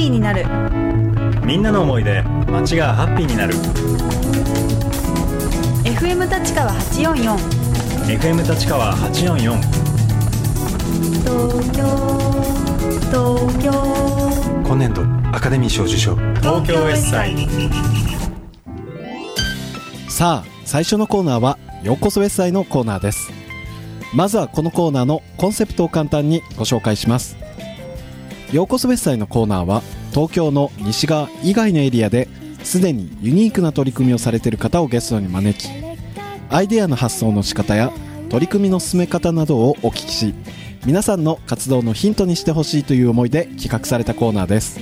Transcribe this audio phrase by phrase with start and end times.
[0.00, 0.46] ピーになる。
[1.44, 3.52] みんなの思いで街がハッピーになる。
[5.84, 7.36] FM 立川844
[8.06, 9.60] FM 立川844
[11.20, 11.84] 東京
[13.10, 13.70] 東京。
[14.64, 15.02] 今年度
[15.36, 16.16] アカデミー賞受賞。
[16.36, 17.36] 東京エッサイ
[20.08, 23.30] さあ最初のコーナーはようこそウェッサイのコーナーです。
[24.14, 27.36] まずはこのコーナーのコンセプトを簡単にご紹介します
[28.52, 29.82] ようこそウェッサイのコーナーは
[30.12, 32.28] 東京の西側以外のエリアで
[32.64, 35.68] すでにユニークな取り組みをされている方をゲストに招き
[36.50, 37.92] アイデアの発想の仕方や
[38.28, 40.34] 取り組みの進め方などをお聞きし
[40.84, 44.80] 皆さんの活動のヒントにしてほしいという思いで企画されたコーナーです。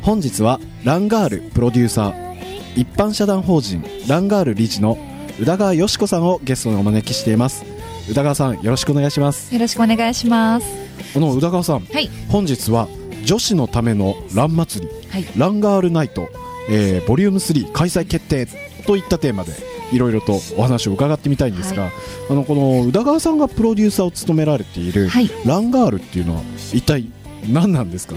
[0.00, 2.38] 本日はランガールプロデューサー
[2.74, 4.96] 一般社団法人ランガール理事の
[5.38, 7.64] 宇田川よし子さんをゲストにお招きしています。
[8.10, 9.52] 宇田川さんよろしくお願いします。
[9.52, 10.87] よろしくお願いします。
[11.14, 12.08] この宇田川さんはい。
[12.28, 12.88] 本日は
[13.24, 16.28] 女子のためのラン祭り、はいランガールナイト、
[16.70, 18.46] えーボリューム3開催決定
[18.86, 19.52] といったテーマで
[19.92, 21.90] いろいろとお話を伺ってみたいんですが、
[22.30, 25.30] あのこの宇田川さんがプロデューサーを務められている、はい。
[25.46, 27.06] ランガールっていうのは一体
[27.48, 28.14] 何なんですか？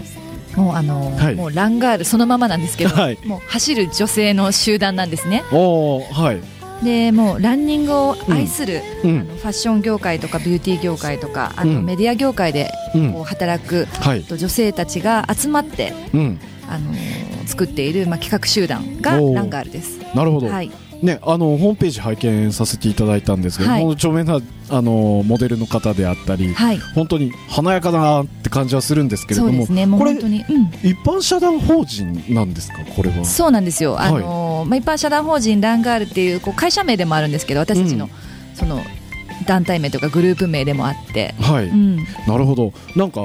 [0.56, 5.42] もうあの、はいもうランガールそのままなんですけど、はいもう走る女性の集団なんですね。
[5.50, 6.51] はい、
[6.84, 16.92] でもうランニングを愛する、うんあのファッション業界とかビューティー業界とかあとうんメディア業界でうんこう働く、はいと女性たちが集まって、うん、あの
[17.46, 20.00] 作っている、まあ、企画集団がランガールです。
[20.14, 20.70] なるほど、はい。
[21.02, 26.78] ね、あのホームページ拝見させていただいたんですけど、はい著名なあのモデルの方であったり、はい。
[26.94, 29.86] 本当に華やかだなって感じはするんですけれども、そうですね。
[29.86, 30.66] もうこれ本当に、うん。
[30.88, 33.24] 一般社団法人なんですか、これは。
[33.24, 34.18] そうなんですよ、あの
[34.64, 38.10] まあ、一般社団法人ランガールっていうこう会社名でもあるんですけど私たちの,、うん。
[38.54, 38.82] その
[39.46, 41.96] 団体名とかグループ名でもあって、はい、うん、
[42.26, 43.22] なるほど、なんか、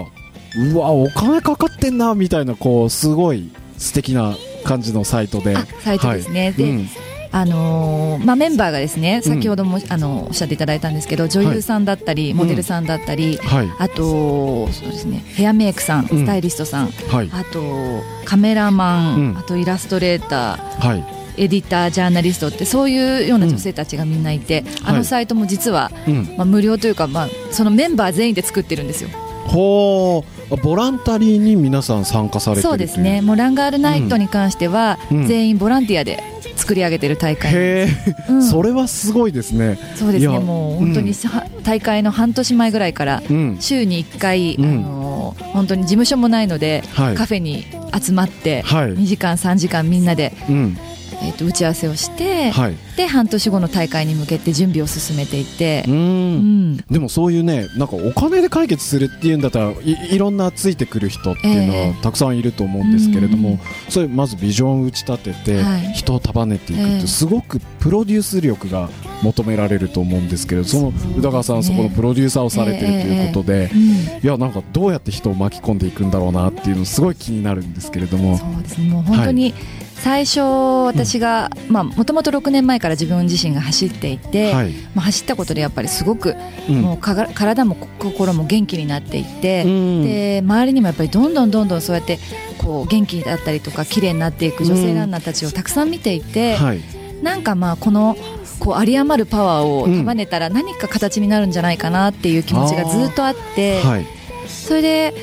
[0.55, 5.55] うわ、お金かかってんなみたいな、こう、すごい素敵な感じのサイトで。
[5.55, 6.89] あサイトですね、で、うん。
[7.29, 16.19] あのーまあ、メンバーがですね先ほども、あのおっしゃっていただいたんですけど女優さんだったり、モデルさんだったり、はい、あとそうですねヘアメイクさん、うん。
[16.19, 19.37] スタイリストさんはい、あとカメラマン、うん。
[19.37, 24.97] あとイラストレーターはい、エディタージャーナリストってそういうような女性たちがみんないて、あはい。
[24.99, 29.09] のサイトも実は、うん、まあ、無料というか、まあ、そのメンバー全員で作ってるんですよ。
[29.47, 33.21] ほう、ボランタリーに皆さん参加されてるそうですね。
[33.21, 35.27] もうランガールナイトに関しては、うん。
[35.27, 36.21] 全員ボランティアで
[36.57, 37.53] 作り上げてる大会。
[37.53, 37.87] へえ、
[38.29, 38.43] うん。
[38.43, 39.79] それはすごいですね。
[39.95, 40.39] そうですね。
[40.39, 44.65] もう本当にさ、大会の半年前ぐらいからうん、週に1回、うん。
[44.65, 45.07] あのー
[45.53, 47.15] 本当に事務所もないので、はい。
[47.15, 47.65] カフェに
[47.99, 48.87] 集まって、はい。
[48.93, 50.77] 2時間3時間みんなで、うん、
[51.21, 55.83] えー、と打ち合わせをして、はい、で半年後の大会に向けて準備を進めていて。
[55.87, 55.91] う、。
[55.91, 56.73] うん。
[56.73, 56.77] ん。
[56.77, 62.01] でもそういうねなんかお金で解決するっていうんだったらいいろんなついてくる人っていうのはええ。
[62.03, 63.59] たくさんいると思うんですけれども、うん。
[63.89, 65.93] それまずビジョンを打ち立てて、はい。
[65.93, 67.07] 人を束ねていくって、ええ。
[67.07, 68.89] すごくプロデュース力が
[69.23, 73.79] 求められると思うんですけれどその宇田川さん、そこのプロデューサーをされてるということで、うん。
[73.79, 78.37] いやなんかどうやって人を巻き込んでいくんだろうなっていうのすごい気になるんですけれども。
[78.37, 78.77] そうです。
[78.81, 79.53] ねもう本当に
[79.99, 80.41] 最初
[80.85, 84.71] 私がまあもともと6年前から自分自身が走っていて、はい。
[84.93, 86.35] まあ、走ったことでやっぱりすごく
[86.69, 86.81] うん。
[86.81, 90.03] もう体も心も元気になっていって、うん。
[90.03, 92.19] で周りにもやっぱりどんどんどんどんそうやって
[92.57, 96.81] こう元気だったりとか綺麗になっていく女性ランナーたちをたくさん見ていて、はい。
[97.23, 98.15] なんかまあこの
[98.59, 104.05] こう有り余るパワーを束ねたら何か形になるんじゃないかなっていう気持ちがずっとあって、はい。
[104.47, 105.13] それで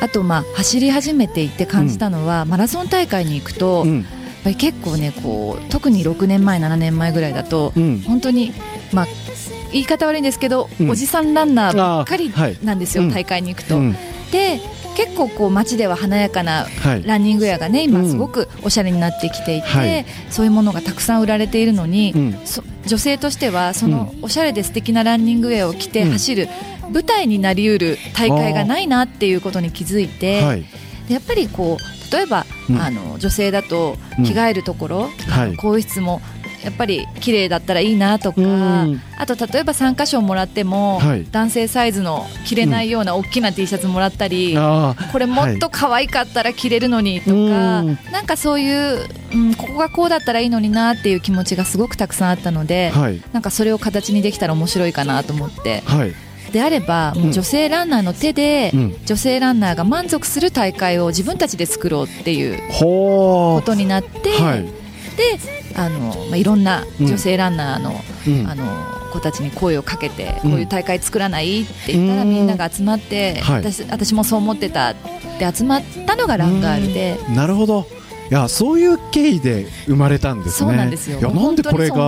[0.00, 4.02] あとまあ走り始めていって感じたのは、マラソン大会に行くと、うん。
[4.02, 4.04] やっ
[4.44, 8.00] ぱり結構ねこう特に6年前7年前ぐらいだと、うん。
[8.00, 8.52] 本当に
[8.92, 9.06] まあ
[9.72, 10.90] 言い方悪いんですけど、うん。
[10.90, 12.32] おじさんランナーばっかり
[12.62, 13.10] なんですよ、うん。
[13.10, 13.76] 大会に行くと。
[13.78, 13.96] うん。
[14.30, 14.60] で
[14.96, 17.02] 結構こう街では華やかなはい。
[17.04, 18.10] ランニングウェアがね今うん。
[18.10, 20.06] すごくおしゃれになってきていて、はい。
[20.30, 22.40] そういうものがたくさん売られているのに、うん。
[22.44, 26.10] そ女性としてはそのおしゃれで素敵なランニングウェアを着てうん。
[26.12, 26.48] 走る
[26.92, 30.64] 舞台になりうる大会がないなっていうことに気づいて、はい。
[31.08, 32.80] でやっぱりこう例えば、うん。
[32.80, 35.56] あの女性だと着替えるところ、はい。
[35.56, 36.20] 更衣室も
[36.64, 39.00] やっぱり綺麗だったらいいなとか、うん。
[39.16, 41.26] あと例えば参加賞もらっても、はい。
[41.30, 45.12] 男性サイズの着れないような大きな T シャツもらったり、あー。
[45.12, 47.98] これもっと可愛かったら着れるのにとか、うん。
[48.10, 53.22] なんかそういう、うん、ここがこうだったらいいのになっていう気持ちがすごくたくさんあったので、はい。
[53.32, 56.14] なんかそれを形にできたら面白いかなと思ってはい
[56.52, 58.96] であればもう女性ランナーの手で、うん。
[59.04, 64.62] 女性ランナーが満足する大会を自分たちで作ろうっていうほことになって、はい。
[64.62, 64.70] で
[65.76, 67.92] あの、まあ、いろんな女性ランナーの,、
[68.26, 68.46] うん。
[68.48, 68.64] あの
[69.12, 70.50] 子たちに声をかけて、うん。
[70.50, 72.30] こういう大会作らないって言ったらうん。
[72.30, 73.56] みんなが集まって、はい。
[73.62, 74.94] 私私もそう思ってたっ
[75.38, 77.18] て集まったのがランガールで。
[77.34, 77.86] なるほど
[78.30, 80.70] いやそういう経緯で生まれたんですね。
[80.70, 81.18] そうなんですよ。
[81.18, 82.02] いやなんでこれがこ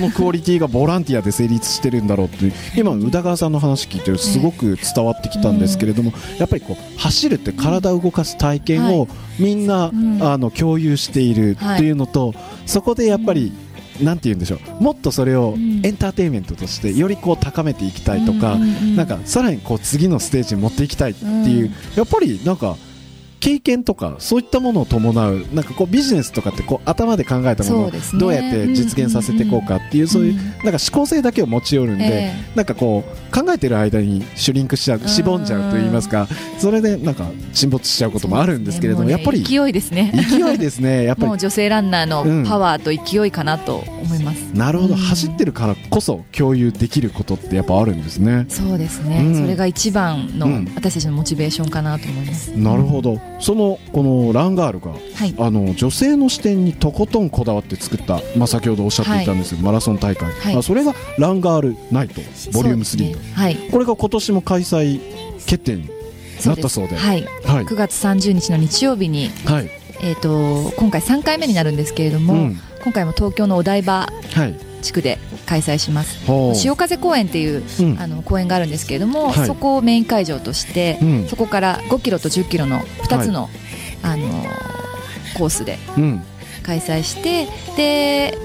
[0.00, 9.08] のクオリティがボランティアで成立してるんだろうって今宇田川さんの話聞いてるすごく伝わってきたんですけれども、やっぱりこう走るって体を動かす体験を
[9.38, 10.22] みんな、うん。
[10.22, 12.34] あの共有しているっていうのと、
[12.66, 13.52] そこでやっぱり、
[14.00, 14.82] なんて言うんでしょう。
[14.82, 15.84] もっとそれをうん。
[15.84, 18.56] エンターテインメントとしてよりこう高めていきたいとか、
[18.96, 21.72] なんかさらにこう次のステージに持っていきたいっていう、うん。
[21.96, 22.76] やっぱりなんか
[23.44, 36.26] 経験とかそういったものを伴うなんかこうビジネスとかってこう頭で考えたものをどうやって実現させていこうかっていうそういううんなんか思考性だけを持ち寄るんで、えなんかこう考えてる間にシュリンクしちゃうしぼんじゃうと言いますか
[36.58, 39.12] それでなんか沈没しちゃうこともあるんですけれども、ね。
[39.12, 40.12] やっぱり勢いですね。
[40.30, 41.32] 勢いですねやっぱり。
[41.38, 42.44] 女性ランナーうん。
[42.44, 44.94] のパワーと勢いかなと思います、なるほど。
[44.94, 45.00] うん。
[45.00, 48.46] 走ってるからこそ共有できることってやっぱあるんですね。
[48.48, 49.34] そうですね、うん。
[49.42, 50.72] それが一番のうん。
[50.74, 55.34] 私たちのモチベーションかなと思います、なるほどそのこのランガールがはい。
[55.38, 60.56] あの女性の視点にとことんこだわって作った、まあ、先ほどおっしゃっていたんですけど、マラソン大会、はい。
[60.56, 62.20] あそれがランガールナイト
[62.52, 63.32] ボリューム3、そうですね。
[63.34, 63.56] はい。
[63.70, 65.00] これが今年も開催
[65.46, 65.90] 決定に
[66.46, 66.96] なったそうで。
[66.96, 67.64] はい、はい。
[67.64, 69.70] 9月30日の日曜日に、はい、
[70.02, 72.60] えー、と今回3回目になるんですけれども、うん。
[72.82, 74.54] 今回も東京のお台場はい。
[74.82, 76.18] 地区で開催します。
[76.54, 78.00] 潮風公園っていううん。
[78.00, 79.46] あの公園があるんですけれども、はい。
[79.46, 81.28] そこをメイン会場として、うん。
[81.28, 83.48] そこから5キロと10キロの2つの、
[84.02, 84.28] あの
[85.36, 86.22] コースでうん。
[86.62, 87.46] 開催して
[87.76, 88.38] で、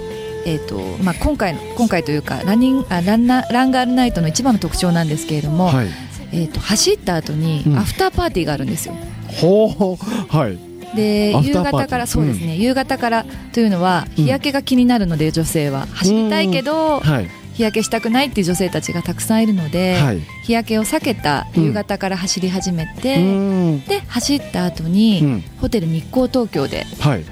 [0.45, 5.87] えーとまあ、今回の今回というかランニングあランナランガールナイトの一番の特徴なんですけれども、はい。
[6.31, 7.77] えー、と走った後にうん。
[7.77, 8.95] アフターパーティーがあるんですよ。
[9.41, 10.35] ほう。
[10.35, 15.87] はいで夕方からそうですね、夕方からというのは日焼けが気になるので女性は。
[15.87, 17.29] 走りたいけどはい。
[17.53, 20.21] 日焼けしたくないっていう女性たちがたくさんいるので、はい。
[20.45, 23.83] 日焼けを避けた夕方から走り始めて、うん。
[23.85, 25.43] で走った後に、うん。
[25.59, 27.25] ホテル日光東京ではい。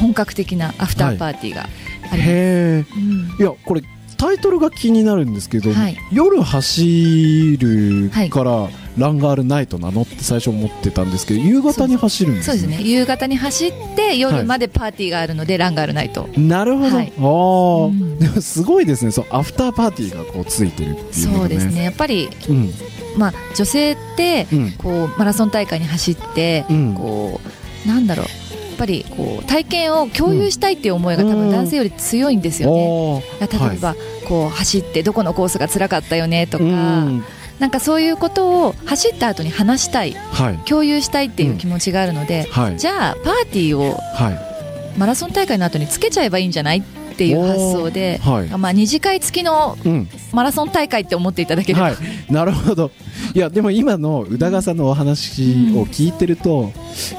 [0.00, 3.36] 本格的なアフターパーティーがあります、へえうん。
[3.38, 3.82] いやこれ
[4.22, 5.96] タイトルが気になるんですけど、はい。
[6.12, 12.66] 夜走るからランガールナイトなのって最初思ってたんですけど夕方に走るんですそうです。
[12.68, 12.88] ね。
[12.88, 16.28] 夕方に走って夜までパーティーがあるので、ランガールナイト。
[16.36, 17.12] なるほど、はい。
[17.18, 18.18] ああ、うん。
[18.20, 19.10] でもすごいですね。
[19.10, 21.82] そうアフターパーティーがこうついてるっていうのがそうですね。
[21.82, 22.70] やっぱり、うん。
[23.18, 24.72] まあ、女性ってうん。
[24.78, 26.94] こうマラソン大会に走って、うん。
[26.94, 27.40] こ
[27.84, 28.26] うなんだろう
[28.72, 33.22] ぱりこう体験を共有したいっていう思いが多分男性より強いんですよね。
[33.40, 33.94] 例えば、
[34.28, 37.24] こう走ってどこのコースが辛かったよねとか、うん。
[37.58, 40.58] なんかそういうことを走った後に話したいはい。
[40.64, 42.76] 共有したいっていう気持ちがあるので、はい。
[42.78, 44.98] じゃあパーティーをはい。
[44.98, 48.48] マラソン大会の後につけちゃえばいいんじゃないっていう発想で、はい。
[48.58, 50.08] まあ、二次会付きのうん。
[50.32, 52.90] マラソン大会って思っていただければ、はい、なるほど。
[53.34, 55.42] いやでも今の宇田川さんのお話
[55.76, 56.72] を聞いてると、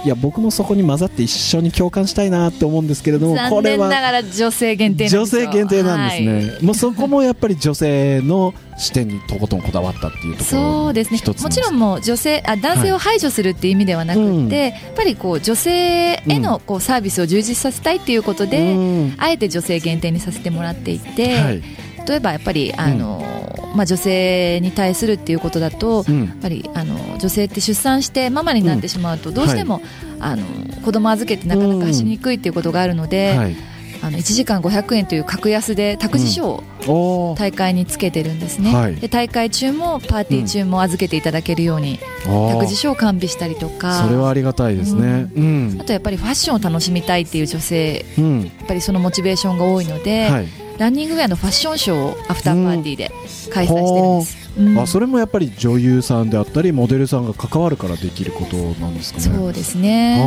[0.06, 11.20] いや僕もそこに混ざって一緒に共感したいなと思うんですけれどもこ残れは念ながら女性限定なん女性限定なんですね、はいもうそこもやっぱり女性の視点にとことんこだわったっていうところそうですね。
[11.26, 14.50] もちろんもう女性あ男性を排除するっていう意味ではなくて、うん。
[14.50, 19.16] やっぱりこう女性へのこうサービスを充実させたいっていうことで、うん。
[19.18, 21.64] あえて女性限定にさせてもらっていて、はい。
[22.08, 23.24] 例えばやっぱりあの、
[23.74, 26.26] まあ、女性に対するっていうことだと、うん。
[26.26, 29.82] やっぱりあの女性って出産してママになってしまうとどうしても、
[30.20, 30.44] あの
[30.84, 33.56] 子供預けてなかなか走りにくいっていうことがあるので、はい。
[34.04, 38.96] あの1時間500円という格安で託児所を大会につけてるんですね、はい。
[38.98, 44.04] で大会中もパーティー中も預けていただけるように託児所を完備したりとか。
[44.04, 45.32] それはありがたいですね。
[45.34, 45.78] うん。
[45.80, 48.42] あとやっぱりファッションを楽しみたいっていう女性うん。
[48.42, 53.12] やっぱりそのモチベーションが多いので、はいランニングウェアのファッションショーをアフターパーティーで
[53.52, 54.80] 開催してるんです、うん。
[54.80, 59.26] あそれもやっぱり女優さんであったりモデルさんが関わるからできることなんですかね。
[59.26, 60.18] そうですね、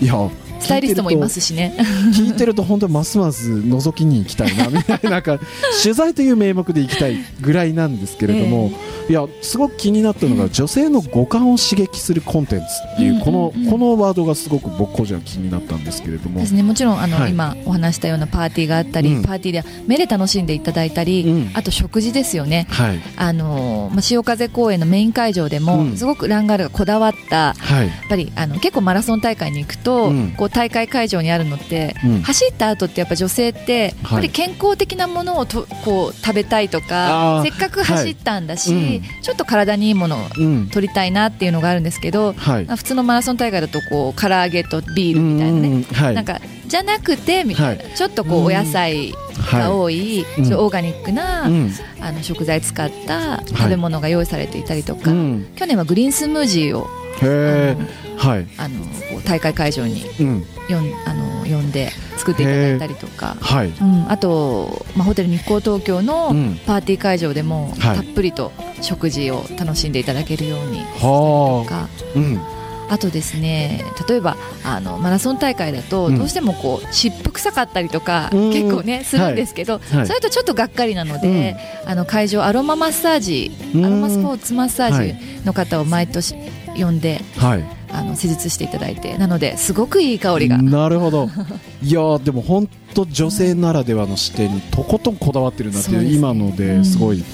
[0.00, 0.14] いや
[0.60, 1.74] スタイリストもいますしね。
[2.14, 5.38] 聞いてると本当にますます覗きに行きたいなみたいななんか
[5.82, 8.70] 取材という名目で行きたいぐらいなんですけれども、
[9.08, 13.70] いやすごく気になったのが女性の五感を刺激するコンテンツっていうこのうんうんうん。
[13.70, 16.40] このワードがすごく僕個人は気になったんですけれども。
[16.40, 16.62] ですね。
[16.62, 19.22] もちろんあの、はい今お話したようなパーティーがあったり、うん。
[19.22, 21.50] パーティーでは目で楽しんでいただいたり、うん。
[21.54, 22.66] あと食事ですよね。
[22.70, 23.00] はい。
[23.16, 25.96] あの、まあ、潮風公園のメイン会場でも、うん。
[25.96, 27.88] すごくランガールがこだわったはい。
[27.88, 30.30] やっぱりあの結構マラソン大会に行くと、うん。
[30.36, 32.22] こう大会会場にあるのって、うん。
[32.22, 36.86] 走った後ってやっぱ女性ってやっぱり健康的なものをとこう食べたいとあー。
[36.88, 39.02] かせっかく走ったんだし、はいうん。
[39.22, 40.68] ちょっと体にいいものをうん。
[40.68, 46.14] 取りたいなっていうのがあるんですけど、は普通のマラソン大会だとこう唐揚げとビールみたいなね、うんはい。
[46.14, 49.14] なんかじゃなくてみたいな、ちょっとこうお野菜
[49.50, 51.72] が多い、オーガニックな、うん。
[52.00, 55.46] あの食材使った食べ物が用意されていたりとか、うん。
[55.56, 56.86] 去年はグリーンスムージーを
[57.22, 57.76] へえ
[58.18, 58.46] はい。
[58.56, 58.84] あの
[59.24, 60.46] 大会会場にうん。
[60.68, 63.68] よんあの呼んで作っていただいたりとか、はい。
[63.68, 66.60] うん、あと、まあ、ホテル日光東京のうん。
[66.66, 67.96] パーティー会場でも、はい。
[67.96, 71.88] たっぷりと食事を楽しんでいただけるようにはあとか。
[72.16, 72.57] うん
[72.90, 76.18] あとですね例えばあのマラソン大会だとうん。
[76.18, 78.50] どうしてもこう湿布臭かったりとか、うん。
[78.50, 80.06] 結構ねするんですけど、はい。
[80.06, 83.84] それとちょっとがっかりなので、あの会場アロママッサージうん。
[83.84, 85.14] アロマスポーツマッサーはい。
[85.40, 86.34] ジの方を毎年
[86.76, 87.64] 呼んではい。
[87.90, 90.58] あの施術していただいてなのですごくいい香りが。
[90.60, 91.28] なるほど。
[91.82, 96.10] いやーでも本当女性ならではの視点にとことんこだわってるなっていうね。
[96.10, 97.24] 今のですごい、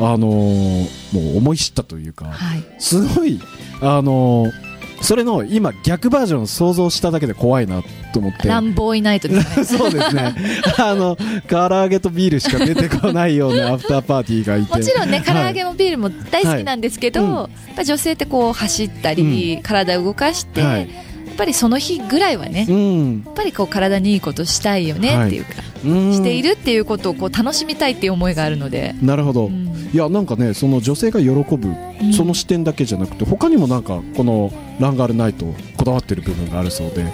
[0.00, 2.62] あのーもう思い知ったというかはい。
[2.78, 3.40] すごい
[3.80, 4.67] あのー
[5.00, 8.48] それの今逆バージョンを想像しただけで怖いなと思って。
[8.48, 9.64] ランボーイナイトですね。
[9.78, 10.34] そうですね。
[10.78, 11.16] あの
[11.48, 14.76] 唐揚げとビールしか出てこないようなアフターパーティーがいて。
[14.76, 17.30] もちろんね唐揚げはもビールも大好きなんですけど、はい。
[17.30, 20.80] うんやっぱ女性ってこう走ったり、体を動かして、はい。
[20.80, 20.86] や
[21.32, 23.22] っぱりその日ぐらいはね、い、うん。
[23.24, 25.50] やっぱりこう体にいいことしたいよねっていうか、
[25.84, 26.12] うん。
[26.12, 31.68] しているっていうことをこう楽しみたいっていう思いがあるので、なるほど、うんいやなんかねその女性が喜ぶ
[32.02, 32.12] うん。
[32.12, 37.04] その視点だけじゃなくて他にもなんかこのランガールナイトこだわってる部分があるそうで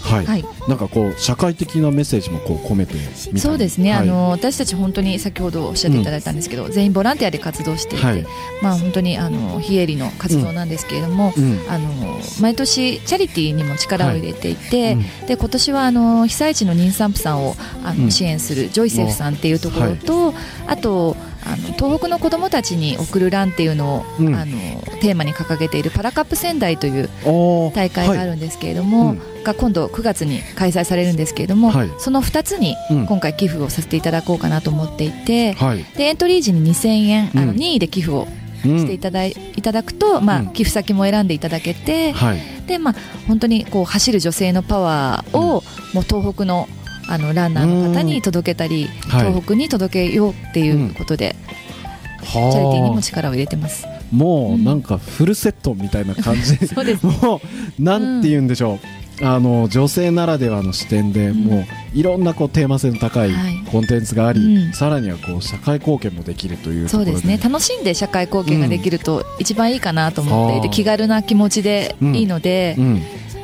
[0.00, 4.00] はい、はい、なんかこう社会的なメッセージもこう込めてみたいそうですね、はい。
[4.00, 8.26] あの私たち本当に先ほどおっしゃっていただいたんですけど、全員ボランティアで活動していて、はい。
[8.62, 11.60] まあ本当にあの非営利の活動なんですけれども、うん。
[11.68, 15.26] あの毎年チャリティーにも力を入れていて、うん。
[15.26, 18.10] で今年はあの被災地の妊産婦さんをあの、うん。
[18.10, 20.34] 支援するジョイセフさんっていうところと、
[20.66, 24.34] あとあの東北の子どもたちに送るランっていうのを、うん。
[24.34, 24.52] あの
[25.00, 29.18] テーマに掲げているパラカップ仙台という大会があるんですけれども、はい。
[29.44, 31.90] が今度9月に開催されるんですけれども、はい。
[31.98, 33.06] その2つにうん。
[33.06, 37.46] 今回寄付をさせていただこうかなと思っていて、はい、でエントリー時に2000円、あうん。
[37.48, 38.28] の任意で寄付を
[38.64, 40.46] うんしていただい,、いただくと、まあうん。
[40.48, 42.40] 寄付先も選んでいただけて、はい。
[42.66, 42.94] でまあ、
[43.26, 46.68] 本当にこう走る女性のパワーを、もう東北の
[47.10, 49.26] あのランナーの方に届けたり、はい。
[49.26, 51.34] 東北に届けようっていうことで、
[52.22, 53.84] チャリティーにも力を入れてます。
[54.12, 56.66] もうなんかフルセットみたいな感じ。
[56.68, 57.04] そうです。
[57.04, 57.40] も
[57.78, 58.78] うなんて言うんでしょ
[59.20, 61.44] う、あの女性ならではの視点で、うん。
[61.44, 61.64] もう
[61.94, 63.56] いろんなこうテーマ性の高いはい。
[63.70, 64.72] コンテンツがあり、うん。
[64.72, 67.38] さらにはこう社会貢献もできるというそうですね。
[67.42, 70.72] 楽しんで社会貢献ができると一番いいかなと思っていて、うん。
[70.72, 72.76] 気軽な気持ちでいいので、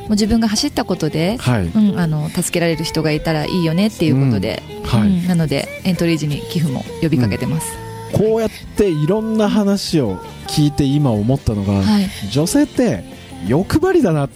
[0.09, 5.09] もうんう自分が走ったことで、はい、うん、あの助けられる人がいたらいいよねっていうことで、はい。
[5.09, 7.77] うんなのでエントリー時に寄付も呼びかけてます。
[8.13, 12.09] こうやっていろんな話を聞いて今思ったのが、はい。
[12.31, 13.05] 女性って
[13.47, 14.29] 欲張りだなっ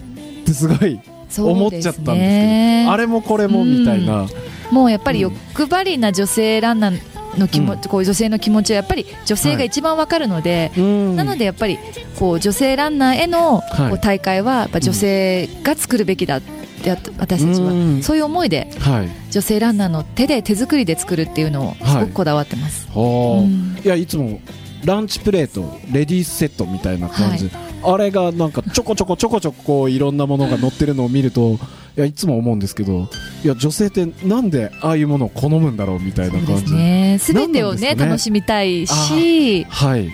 [0.44, 1.00] てすごい
[1.38, 4.26] 思っちゃったんですけどねあれもこれもみたいな、
[4.70, 7.00] もうやっぱり欲張りな女性ランナー
[7.38, 11.16] の気持ち、こう女性の気持ちはやっぱり女性が一番わかるので、うん。
[11.16, 11.78] なのでやっぱり
[12.18, 13.90] こう女性ランナーへのはい。
[13.90, 17.96] こう大会はやっぱ女性が作るべきだって私たちうん。
[17.96, 19.08] はそういう思いではい。
[19.30, 22.88] 女性ランナーの手で手作りで作るっていうのをすごくこだわってます。
[22.88, 23.42] はあ。
[23.42, 23.80] うん。
[23.84, 24.40] いやいつも
[24.84, 27.50] ランチプレートレディースセットみたいな感じ、
[27.82, 31.58] あれがなんかちょこちょこちょこちょこいろんなものが載ってるのを見ると
[31.96, 33.08] いやいつも思うんですけど
[33.44, 36.72] いや女性ってなんでああいうものを好むんだろうみたいな感じ。
[36.74, 37.18] ね。
[37.20, 37.94] すべてをねね。
[37.96, 40.10] 楽しみたいし、はい。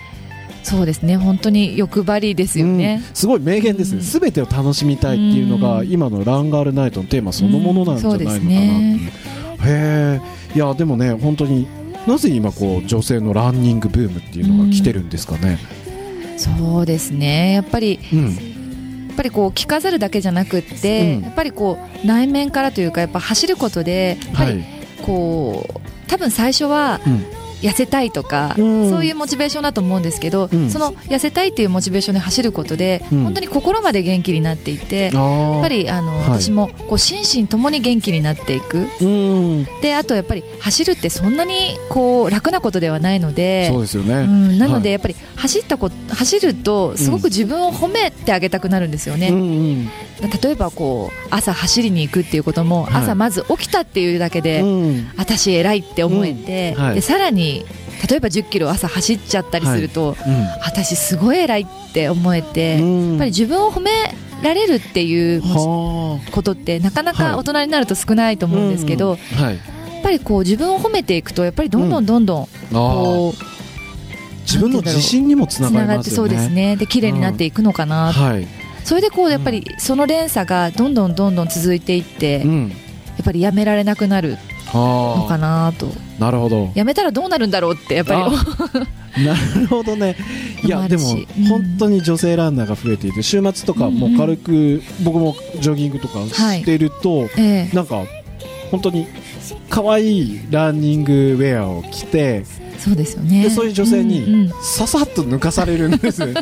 [0.63, 1.17] そうですね。
[1.17, 3.03] 本当に欲張りですよね。
[3.07, 3.15] うん。
[3.15, 4.05] すごい名言ですね、うん。
[4.05, 5.91] すべてを楽しみたいっていうのが、うん。
[5.91, 10.21] 今のランガールナイトのテーマそのものなんじゃないのかなっていう、うんへえ
[10.55, 11.67] いやでもね本当に
[12.07, 15.59] なぜ今こう女性のランニングブームっていうのが来てるんですかね、
[16.37, 17.55] そうですね。
[17.55, 18.25] やっぱりうん。
[19.09, 21.23] やっぱりこう着飾るだけじゃなくって、うん。
[21.23, 24.65] やっぱりこう内面からというかやっぱ走ることでやっぱりはい。
[25.03, 28.91] こう多分最初はうん痩せたいとか、うん。
[28.91, 30.71] そういうモチベーションだと思うんですけど、うん。
[30.71, 33.25] その痩せたいっていうモチベーションで走ることで、うん。
[33.25, 36.29] 本当に心まで元気になっていて、あやっぱりあの、はい。
[36.41, 38.87] 私もこう心身ともに元気になっていく。
[39.01, 39.67] うん。
[39.83, 44.83] であとやっぱり走るってそんなにこう楽なことではないのでそうですよね、うん、なのはい。
[44.83, 49.87] でやっぱり走ったこ走るとすごく自分を褒めてあげたくなるんですよね、うんうん。
[50.43, 53.03] 例えばこう朝走りに行くっていうことも、はい。
[53.03, 55.11] 朝まず起きたっていうだけで、うん。
[55.17, 57.46] 私偉いって思えて、でさらに
[58.09, 60.17] 例えば1 0キロ朝走っちゃったりすると、
[60.63, 63.09] 私すごい偉いって思えて、うん。
[63.11, 63.91] やっぱり自分を褒め
[64.43, 67.31] られるっていうはことってなかなはい。
[67.33, 69.17] か大人になると少ないとあ思うんですけど、うん。
[69.43, 69.55] はい。
[69.55, 69.61] や
[70.01, 73.47] っぱりこう自分を褒めていくとやっぱりどんどんどんどんあこうー
[74.43, 76.77] 自分の自信にもつながってそうですね。
[76.77, 78.47] で綺麗になっていくのかな、はい、
[78.85, 82.73] それでこうやっぱりその連鎖がどんどんどんどん続いていって、うん。
[83.21, 85.87] っぱりやめられなくなるのかはなと。
[86.19, 86.71] あなるほど。
[86.75, 88.21] やめたらどうなるんだろうってやっぱり。
[88.23, 88.31] あ
[89.21, 90.17] なるほどね。
[90.63, 91.05] いやでも
[91.49, 97.77] 本当に女性ランナーが増えていて週末とかもう軽く僕もジョギングとかしてると、ええ。
[97.77, 98.05] なんか
[98.71, 99.07] 本当に
[99.71, 102.45] 可愛いランニングウェアを着て
[102.79, 103.45] そうですよね。
[103.45, 106.23] でそういう女性にささっと抜かされるんです。
[106.23, 106.35] あれ？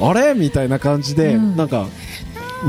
[0.00, 0.34] あれ？
[0.34, 1.56] みたいな感じで、うん。
[1.56, 1.86] なんか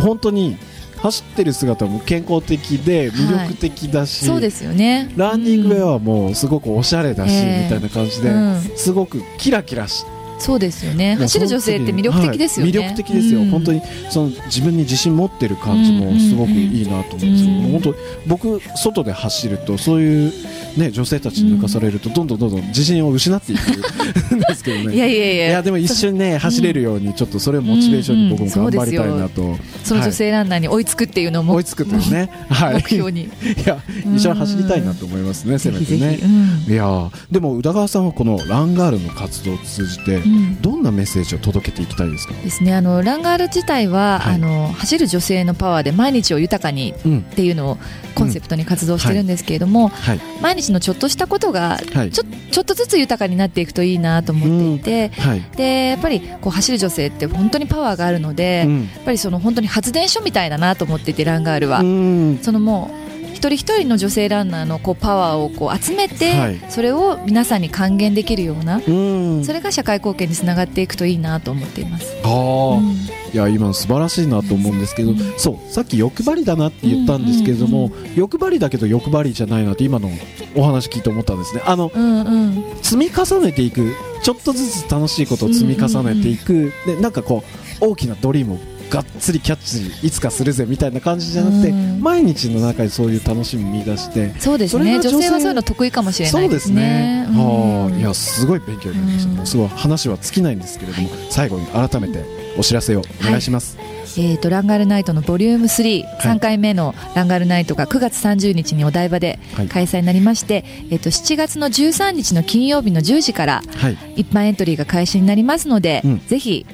[0.01, 0.57] 本当に
[1.01, 5.11] 走ってる姿も健康的で魅力的だし、そうですよね。
[5.15, 7.63] ランニングウェアもすごくおしゃれだし、ええ。
[7.63, 8.61] みたいな感じで、うん。
[8.75, 10.05] すごくキラキラし
[10.39, 11.15] そうですよね。
[11.15, 13.49] 走る女性って魅力的ですよね、はい魅力的ですよ、うん。
[13.49, 17.71] 本当にその自分に自信持ってる感じもすごくいいなと思うんですけど、うん。
[17.71, 17.95] 本当
[18.27, 20.33] 僕外で走るとそういう
[20.77, 24.95] ね女性たちに抜かされるとどんどんどんどん自信を失っていくんですけどね。
[24.95, 25.47] いやいやいや。
[25.47, 33.23] いやでも一緒にね走れるようにちょっとそれをモチベーションに僕も頑張りたいなと、その女性ランナーに追いつくっていうのも、追いつくというね、はい、目標に。
[33.23, 33.29] い
[33.65, 33.79] や
[34.15, 36.19] 一緒に走りたいなと思いますね、せめてね
[36.67, 40.28] いやーでも宇田川さんはこのランガールの活動を通じて、うん
[40.61, 42.73] どんなメッセージを届けていきたいですか、ですね。
[42.73, 44.35] あのランガール自体は、はい。
[44.35, 47.19] あの走る女性のパワーで毎日を豊かにうん。
[47.19, 47.77] っていうのを
[48.15, 50.19] コンセプトに活動してるんですけれども、はい。
[50.41, 52.11] 毎日のちょっとしたことがはい。
[52.11, 55.43] ちょちょっとずつ豊かになっていくといいなと思っていて、はい。
[55.55, 58.81] でやっぱりこう走る女性って本当にパワーがあるので、うん。
[58.81, 62.39] やっぱりその本当に発電所みたいだなと思っていてランガールは、うん。
[62.41, 62.98] そのもう
[63.39, 66.61] 一人一人の女性ランナーのこうパワーをこう集めて、はい。
[66.67, 69.45] それを皆さんに還元できるような、うん。
[69.45, 72.17] それが社会貢献につながっていくといいなと思っています。
[72.21, 72.77] あー。
[72.77, 72.95] うん。
[73.31, 75.17] いや今の素晴らしいなと思うんですけど、うん。
[75.37, 80.09] そうさっき欲張りだなって言ったんですけれども、欲張りだけど欲張りじゃないなって今の
[80.55, 81.61] お話聞いて思ったんですね。
[81.65, 82.63] あのうんうん。
[82.81, 83.93] 積み重ねていく。
[84.21, 87.41] ちょっとずつ楽しいことを積み重ねていく、でなんかこ
[87.81, 88.57] う大きなドリームを
[88.89, 89.57] がっつりキャッ
[90.01, 92.01] チいつかするぜみたいな感じじゃなくて、うん。
[92.01, 94.97] 毎日の中でそういう楽しみ見出してそうですね。
[94.97, 97.27] が女性はそういうの得意かもしれないでそうですすねね。
[97.29, 102.25] はあ、いやうんすごい勉強になりました、うんすごい話は尽きないんですけれども、最後に改めて
[102.57, 103.77] お知らせをお願いします。
[104.17, 106.37] えー、とランガールナイトのボリューム33、はい。
[106.37, 109.67] 3回目のランガールナイトが9月30日にお台場ではい。
[109.67, 116.21] 開催になりまして、えー、と7月の13日の金曜日の10時からはい、一般エントリーが開始になりますので、うん。
[116.27, 116.65] ぜひ、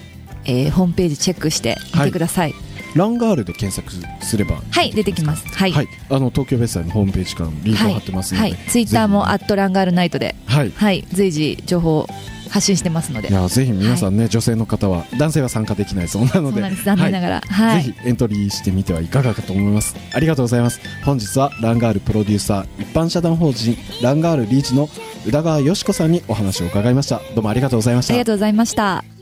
[0.45, 2.53] えーホームページチェックしてみてください。
[2.95, 3.91] ランガールで検索
[4.25, 5.45] すればはい、出てきます。
[5.49, 12.07] はい、はい、あの東京ベッサイのホームページからもリンクを貼ってますので、はい、ツイッターも「アットランガールナイトで」はい、はい、随時情報を
[12.49, 13.27] 発信してますので。
[13.27, 17.41] いやぜひ皆さんね、女性の方は男性は参加できないそうなので 残念ながら。
[17.45, 19.95] ははいい、ぜひエントリーしてみてはいかがかと思います。
[20.13, 20.79] ありがとうございます。
[21.03, 24.89] 本日はランガールプロデューサー一般社団法人ランガールリーチの
[25.25, 27.21] 宇田川よし子さんにお話を伺いました。
[27.35, 28.13] どうもありがとうございました。
[28.13, 29.14] ありがとうございました